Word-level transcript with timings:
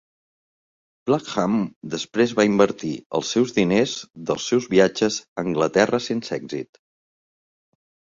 Blackham 1.09 1.57
després 1.95 2.31
va 2.39 2.45
invertir 2.47 2.93
els 3.19 3.33
seus 3.35 3.53
diners 3.57 3.93
dels 4.31 4.47
seus 4.53 4.65
viatges 4.73 5.19
a 5.19 5.43
Anglaterra 5.45 6.01
sense 6.07 6.35
èxit. 6.39 6.81